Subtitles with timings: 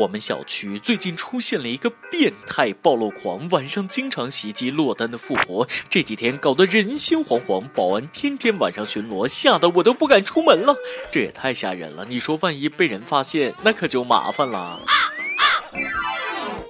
[0.00, 10.74] 我们小区最近出现了一个变态暴露狂，晚上经常袭击落单的富婆，这几天搞得人心惶惶，保安天天晚上巡逻，吓得我都不敢出门了。
[11.12, 12.06] 这也太吓人了！
[12.08, 14.80] 你说万一被人发现，那可就麻烦了。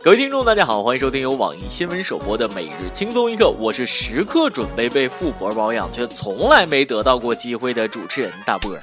[0.02, 8.82] 各位听众，大家好，欢迎收听由网易新闻首播的《每日轻松一刻》，我是时刻准备被富婆包养，却从来没得到过机会的主持人大波儿。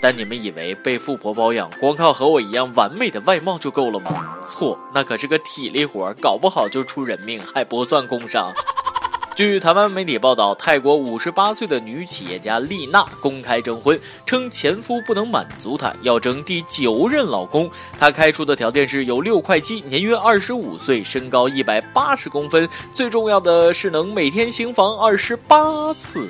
[0.00, 4.38] 但你们以为被富婆包养，光靠和我一样完美的外貌就够了吗？
[4.44, 8.52] 错，那可是个体力活，搞不好就出人命，还不算工伤。
[9.34, 17.70] 据台湾媒体报道，泰国五十八岁的女企业家丽娜公开征婚，称前夫不能满足她，要征第九任老公。
[17.98, 26.26] 她开出的条件是有六块肌，年约二十五岁，身高一百八十公分，最重要的是能每天行房二十八次，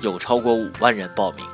[0.00, 1.44] 有超过五万人报名。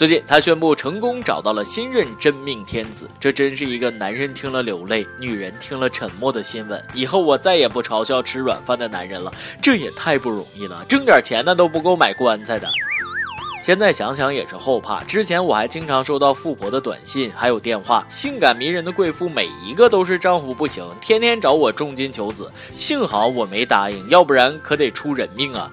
[0.00, 6.82] 最近，他宣布成功找到了新任真命天子，这真是一个男人听了流泪，女人听了沉默的新闻。
[6.94, 12.66] 以后我再也不嘲笑吃软饭的男人了，这也太不容易了，挣点钱那都不够买棺材的。
[13.62, 25.70] 现在想想也是后怕，之前我还经常收到富婆的短信，还有电话，性感迷人的贵妇每一个都是丈夫不行，天天找我重金求子，幸好我没答应，要不然可得出人命啊。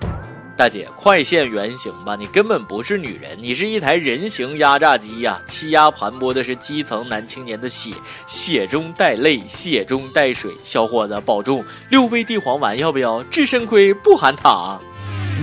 [0.58, 2.16] 大姐，快现原形吧！
[2.16, 5.40] 你根本不是女人，你是一台人形压榨机呀！
[5.46, 7.92] 欺压盘剥的是基层男青年的血，
[8.26, 10.52] 血中带泪，血中带水。
[10.64, 11.64] 小伙子，保重！
[11.92, 13.22] 六味地黄丸要不要？
[13.26, 14.82] 治肾亏不含糖。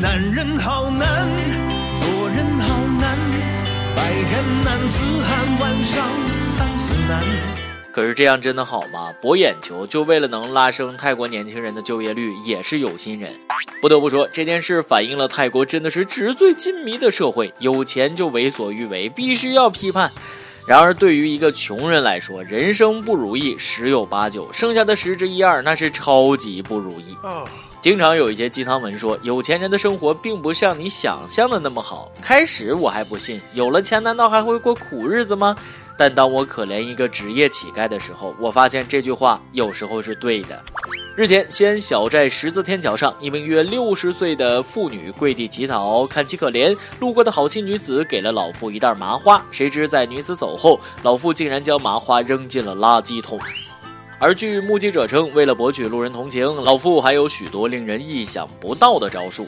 [0.02, 1.28] 男人好难，
[2.00, 3.16] 做人好难，
[3.94, 6.04] 白天男子汉，晚上
[6.58, 7.53] 汉子难。
[7.94, 9.14] 可是这样真的好吗？
[9.22, 13.32] 博眼球就为了能拉升泰国年轻人的就业率，也是有心人。
[13.80, 20.10] 不得不说，这件事反映了泰国真的是纸醉金迷的社会，有钱就为所欲为，必须要批判。
[20.66, 27.16] 然而，对于一个穷人来说，人生不如意十有八九，剩下的十之一二那是超级不如意。
[27.80, 32.10] 经常有一些鸡汤文说，有钱人的生活并不像你想象的那么好。
[32.20, 35.54] 开始我还不信，有了钱难道还会过苦日子吗？
[35.96, 40.60] 但当我可怜一个职业乞丐的时候，我发现这句话有时候是对的。
[41.16, 53.38] 日前，西安小寨十字天桥上，一名约六十岁的妇女跪地乞讨，看其可怜，路过的好心女子给了老妇一袋麻花，谁知在女子走后，老妇竟然将麻花扔进了垃圾桶。
[54.24, 59.46] 而据目击者称，为了博取路人同情，老妇还有许多令人意想不到的招数。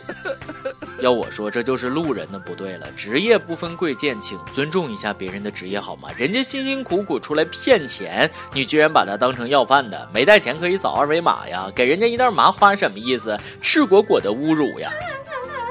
[1.00, 2.86] 要我说，这就是路人的不对了。
[2.94, 6.10] 职业不分贵贱，请尊重一下别人的职业好吗？
[6.18, 10.06] 人家辛辛苦苦出来骗钱，你居然把他当成要饭的？
[10.12, 13.34] 没带钱可以扫二维码呀，给人家一袋麻花什么意思？
[13.62, 14.92] 赤果果的侮辱呀！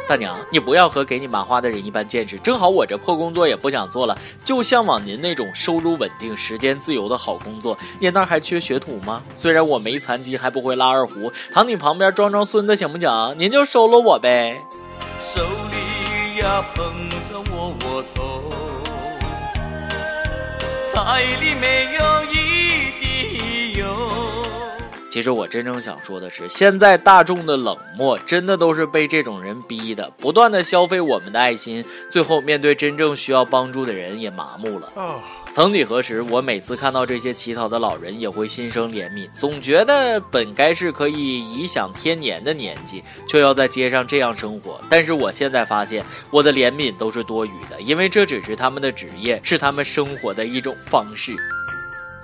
[0.08, 2.38] 大娘，你不要和给你麻花的人一般见识。
[2.38, 7.76] 正好我这破工作也不想做了，就向往您那种收入稳定、时间自由的好工作。
[8.00, 9.24] 您那还缺学徒吗？
[9.34, 13.36] 虽然我没残疾，还不会拉二胡，躺你旁边装装孙子行不行？
[13.38, 14.62] 您就收了我呗。
[15.20, 18.44] 手里呀捧着窝窝头，
[20.94, 22.15] 菜里没有
[25.16, 34.92] 其实我真正想说的是，现在大众的冷漠，真的都是被这种人逼的，不断的消费我们的爱心，最后面对真正需要帮助的人也麻木了。
[35.54, 44.82] 曾几何时，我每次看到这些乞讨的老人，也会心生怜悯，总觉得本该是可以颐享天年的年纪，却要在街上这样生活。
[44.90, 51.34] 但是我现在发现，我的怜悯都是多余的，因为这只是他们的职业，是他们生活的一种方式。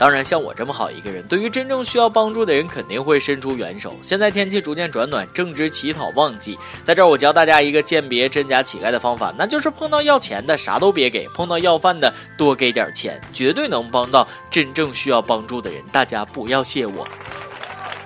[0.01, 3.95] 当然，像我这么好一个人，对于真正需要帮助的人，肯定会伸出援手。
[4.01, 15.83] 现在天气逐渐转暖，正值乞讨旺季，在这儿我教大家一个鉴别真假乞丐的方法，那就是碰到要钱的啥都别给，碰到要饭的多给点钱，绝对能帮到真正需要帮助的人。
[15.91, 17.07] 大家不要谢我，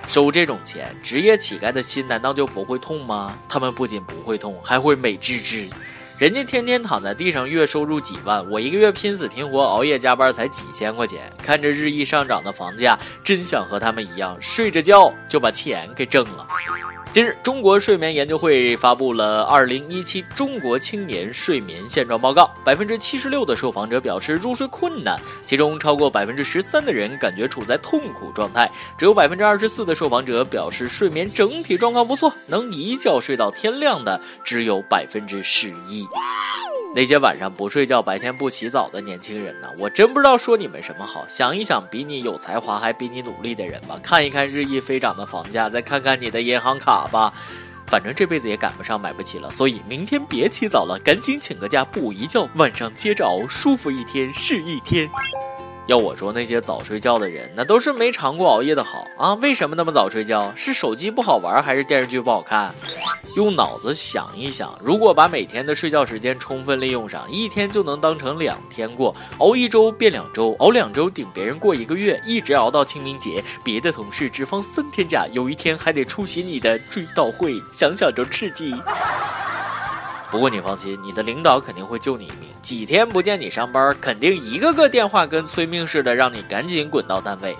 [0.06, 3.38] 收这种钱，职业乞丐的心难道就不会痛吗？
[3.48, 5.66] 他们不仅不会痛，还会美滋滋。
[6.18, 11.30] 人家天天躺在地上，月收入几万，我一个月拼死拼活熬夜加班才几千块钱。
[11.36, 16.48] 看着日益上涨的房价，真想和他们一样，睡着觉就把钱给挣了。
[17.16, 36.06] 近日，中国睡眠研究会发布了《二零一七中国青年睡眠现状报告》，百分之七十六的受访者表示入睡困难，其中超过百分之十三的人感觉处在痛苦状态，只有百分之二十四的受访者表示睡眠整体状况不错，能一觉睡到天亮的只有百分之十一。
[36.94, 39.68] 那些晚上不睡觉、白天不洗澡的年轻人呢？
[39.78, 41.26] 我真不知道说你们什么好。
[41.28, 47.32] 想一想，比你有才华还比你努力的人吧，看一看日益飞涨的房价，再看看你的银行卡吧。
[47.86, 55.08] 反正这辈子也赶不上买不起了，所以明天别起早了，赶紧请个假补一觉，晚上接着熬，舒服一天是一天。
[55.86, 59.34] 要我说，那些早睡觉的人，那都是没尝过熬夜的好啊！
[59.34, 60.52] 为什么那么早睡觉？
[60.56, 62.74] 是手机不好玩，还是电视剧不好看？
[63.36, 78.74] 用脑子想一想，如果把每天的睡觉时间充分利用上，一天就能当成两天过，熬一周变两周，熬两周顶别人过一个月，一直熬到清明节，别的同事只放三天假，有一天还得出席你的追悼会，想想就刺激。
[80.30, 82.48] 不过你放心，你的领导肯定会救你一命。
[82.60, 87.56] 几天不见你上班，肯定一个个电话跟催命似的，让你赶紧滚到单位。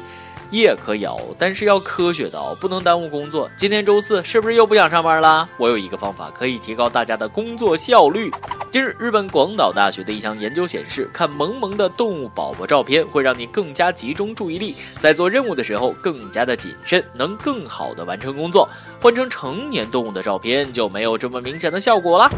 [0.51, 3.51] 夜可以熬，但是要科学的熬，不能耽误工作。
[3.57, 5.49] 今天周四，是不是又不想上班啦？
[5.57, 8.31] 我有一个方法可以提高大家的工作效率。
[8.71, 18.69] 近日，日本广岛大学的一项研究显示，看萌萌的动物宝宝照片会让你更加集中注意力，在做任务的时候更加的谨慎，能更好的完成工作。
[19.01, 22.31] 换成成年动物的照片就没有这么明显的效果了。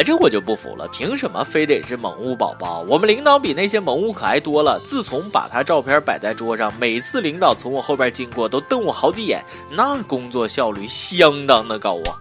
[0.00, 2.80] 哎，这我就不服了，凭什么非得是萌物宝宝？
[2.88, 4.80] 我们领导比那些萌物可爱多了。
[4.82, 12.16] 自从把他照片摆在桌上，每次领导从我后边经过都瞪我好几眼，那工作效率相当的高啊！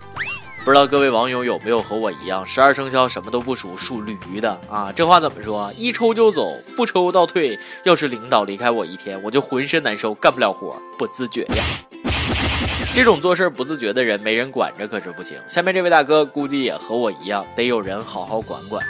[0.65, 4.91] 不知道各位网友有没有和我一样，十二生肖什么都不属，属驴的啊？
[4.93, 5.71] 这话怎么说？
[5.77, 7.57] 一抽就走，不抽倒退。
[7.85, 11.63] 要是领导离开我一天，我就浑身难受，干不了活，不自觉呀。
[12.93, 15.37] 这种做事不自觉的人，没人管着可是不行。
[15.47, 18.83] 下面这位大哥估计也和我一样，得有人好好管管。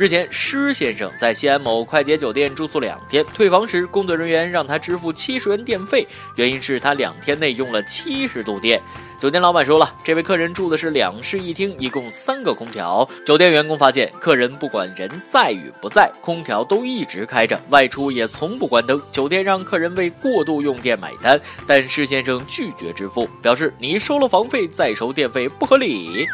[0.00, 8.80] 日前，施先生在西安某快捷酒店住宿两天，退房时工作人员让他支付七十元电费，原因是他两天内用了七十度电。
[9.20, 13.06] 酒店老板说了，这位客人住的是两室一厅，一共三个空调。
[13.26, 18.98] 酒店员工发现，客人不管人在与不在，空调都一直开着，外出也从不关灯。
[19.12, 26.26] 酒店让客人为过度用电买单，但施先生拒绝支付，表示你收了房费再收电费不合理。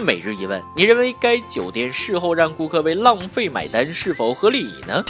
[0.00, 5.04] 每日一问：你认为该酒店事后让顾客为浪费买单是否合理呢？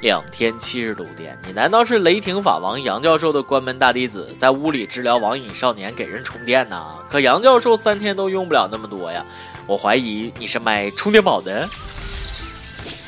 [0.00, 6.86] 两天七十度电，你难道是雷霆法王杨教授的关门大弟子，在屋里治疗网瘾少年给人充电呢？
[7.10, 9.24] 可杨教授三天都用不了那么多呀，
[9.66, 11.66] 我怀疑你是卖充电宝的。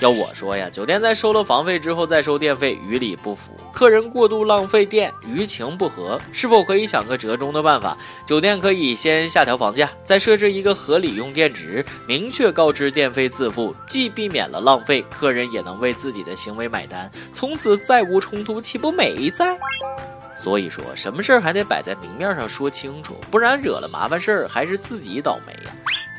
[0.00, 3.52] 要我说呀，酒店在收了房费之后再收电费，于理不符。
[3.70, 6.18] 客人过度浪费电，于情不合。
[6.32, 7.94] 是否可以想个折中的办法？
[8.26, 19.54] 酒店可以先下调房价，再设置一个合理用电值，明确告知电费自付，既避免了浪费，客人也能为自己的行为买单，从此再无冲突，岂不美哉？
[20.34, 25.70] 所以说，什么事儿还得摆在明面上说清楚，不然惹了麻烦事儿，还是自己倒霉呀。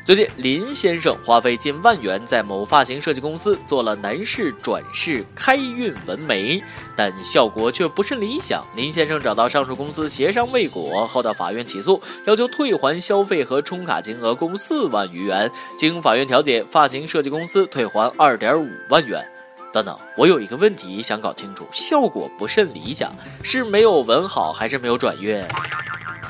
[0.04, 6.60] 最近，林先生花费近万元在某发型设计公司做了男士转世开运纹眉，
[6.96, 8.66] 但效果却不甚理想。
[8.74, 15.48] 林先生找到上述公司协商未果，后到法院起诉，要求退还消费和充卡金额共四万余元。
[15.78, 19.24] 经法院调解，发型设计公司退还二点五万元。
[19.72, 23.14] 等等，我有一个问题想搞清楚：效果不甚理想，
[23.44, 25.40] 是没有纹好，还是没有转运？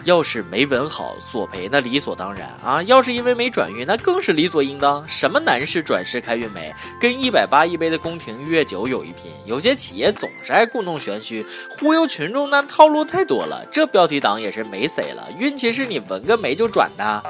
[0.05, 2.83] 要是没纹好索赔，那理所当然啊！
[2.83, 5.07] 要是因为没转运，那更是理所应当。
[5.09, 9.31] 什么男士转世开运眉，跟一百八一杯的宫廷月酒有一拼。
[9.45, 11.47] 有些企业总是爱故弄玄虚，
[11.79, 13.65] 忽悠群众，那套路太多了。
[13.71, 15.29] 这标题党也是没谁了。
[15.39, 17.23] 运气是你纹个眉就转的？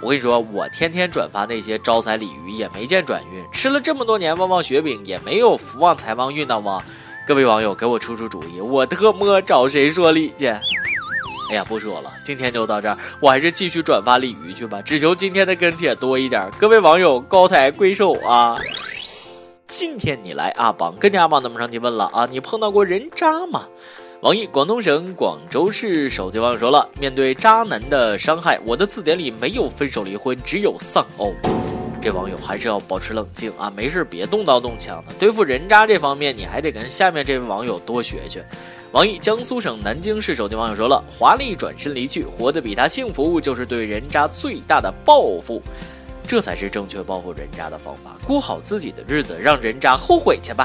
[0.00, 3.44] 我跟你说，我天天转发那些招财鲤鱼，也没见转运。
[3.50, 6.82] 吃了这么多年旺旺雪饼，也没有福旺财旺运到吗？
[7.26, 10.54] 各位网友，给我出出主意，我特么找谁说理去？
[11.50, 16.50] 哎呀，不说了，今天就到这儿，我还是继续转发鲤鱼去吧，只求今天的跟帖多一点。
[16.58, 18.56] 各位网友，高抬贵手啊！
[19.68, 23.66] 今天你来阿榜跟着阿榜咱们上去问了啊，你碰到过人渣吗？
[24.22, 31.34] 网易广东省广州市手机网友说了，面对渣男的伤害，我的字典里没有分手离婚，只有丧偶。
[32.02, 38.44] 这网友还是要保持冷静啊，没事别动刀动枪的，对付人渣这方面，你还得跟下面这位网友多学学。
[38.92, 45.60] 网易江苏省南京市手机网友说了：“华丽转身离去，活得比他幸福，就是对人渣最大的报复，
[46.26, 48.16] 这才是正确报复人渣的方法。
[48.24, 50.64] 过好自己的日子，让人渣后悔去吧。”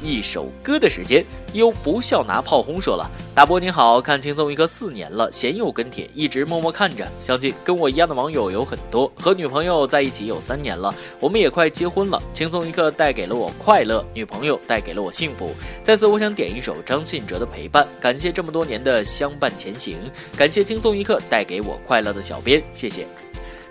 [0.00, 7.06] 一首歌的时间，又不笑拿炮轰说了：“大波你好看轻松一刻四年了，鲜有跟帖，一直默默看着。
[7.20, 12.22] 相信跟我一样的网友有很多，和女朋友在一起有三年了，我们也快结婚了。
[12.32, 15.52] 轻松一刻带给了我快乐，女朋友带给了我幸福。
[15.82, 19.96] 在此，我想点一首张信哲的陪伴，感谢这么多年的相伴前行，
[20.36, 23.06] 感谢轻松一刻带给我快乐的小编，谢谢。”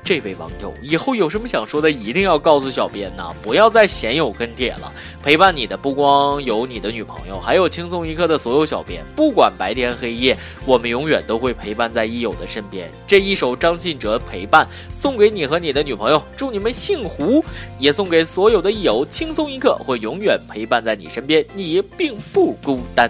[0.04, 4.92] 这位网友以后有什么想说的，一定要告诉小编呐，不要再鲜有跟帖了。
[5.24, 9.02] 陪伴你的不光有你的女朋友，还有轻松一刻的所有小编。
[9.16, 12.92] 不管白天黑夜，我们永远都会陪伴在益友的身边。
[13.08, 17.44] 这一首张信哲《陪伴》送给你和你的女朋友，祝你们幸福。
[17.80, 23.10] 也送给所有的益友，轻松一刻会永远陪伴在你身边，你并不孤单。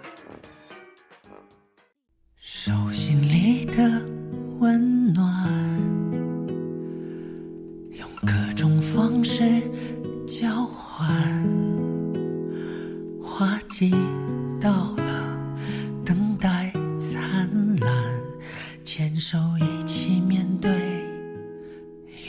[13.41, 13.89] 花季
[14.61, 15.35] 到了，
[16.05, 17.91] 等待灿烂，
[18.83, 20.69] 牵手一起面对，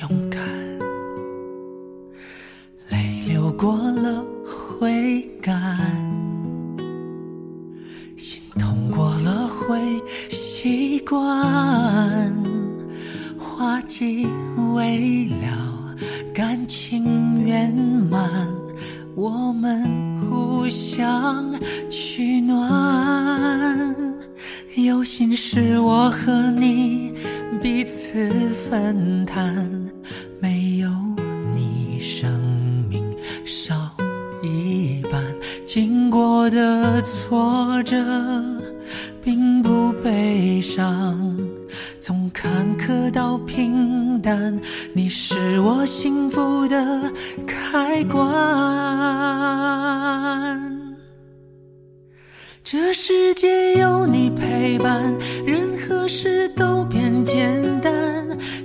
[0.01, 0.43] 勇敢。
[2.89, 5.79] 泪流过了会干。
[8.17, 9.79] 心痛过了会
[10.31, 12.35] 习惯，
[13.39, 14.27] 花季
[14.75, 15.95] 未了，
[16.33, 17.71] 感情圆
[18.11, 18.49] 满，
[19.15, 19.87] 我们
[20.63, 21.53] 互相
[21.91, 23.85] 取暖。
[24.77, 27.13] 有心事我和你
[27.61, 28.31] 彼此
[28.71, 29.69] 分担，
[30.39, 30.89] 没有
[31.53, 32.31] 你生
[32.89, 33.03] 命
[33.45, 33.75] 少
[34.41, 35.21] 一半，
[35.67, 37.97] 经过的挫折。
[39.25, 41.37] 并不悲伤，
[42.01, 44.59] 从坎坷到平淡，
[44.93, 47.13] 你是我幸福的
[47.47, 48.23] 开关。
[52.65, 55.03] 这世界有你陪伴，
[55.45, 57.93] 任何事都变简单。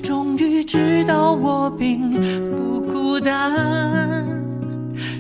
[0.04, 2.12] 终于知道我并
[2.52, 4.24] 不孤单，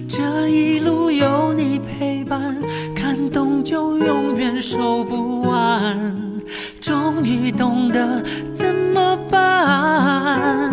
[0.08, 2.56] 这一路有你陪伴。
[2.96, 6.14] 感动就永远收不完，
[6.80, 10.72] 终于懂得怎么办。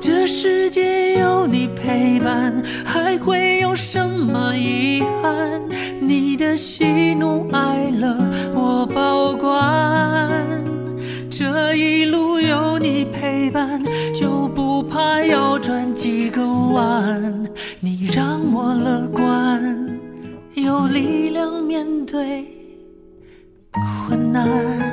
[0.00, 5.60] 这世界有你陪伴，还会有什么遗憾？
[6.56, 8.16] 喜怒哀乐
[8.54, 10.30] 我保管。
[11.30, 13.82] 这一路有你陪伴，
[14.14, 17.44] 就不怕要转几个弯。
[17.80, 19.88] 你让我乐观。
[20.54, 22.46] 有力量面对
[24.06, 24.91] 困难。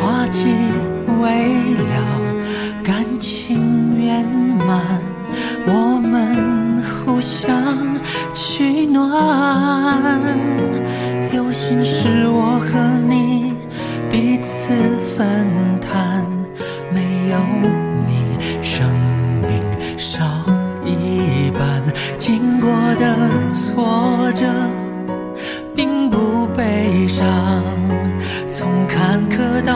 [0.00, 0.46] 花季
[1.20, 1.94] 未了，
[2.82, 4.24] 感情圆
[4.66, 5.00] 满，
[5.66, 7.74] 我们互相
[8.34, 9.10] 取暖。
[11.32, 13.54] 有心事我和你
[14.10, 14.74] 彼此
[15.16, 15.46] 分
[15.80, 16.26] 担，
[16.92, 17.38] 没有
[18.06, 18.86] 你生
[19.42, 19.50] 命
[19.98, 20.24] 少
[20.84, 21.82] 一半，
[22.18, 23.16] 经过的
[23.48, 24.46] 挫折。
[25.74, 27.81] 并不悲伤。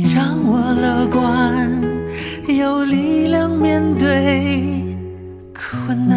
[0.00, 1.68] 你让我乐观
[2.46, 4.80] 有力量面对
[5.52, 6.16] 困难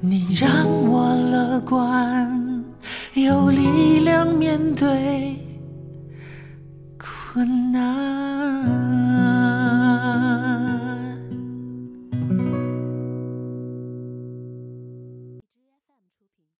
[0.00, 2.62] 你让我乐观
[3.14, 5.29] 有力量面对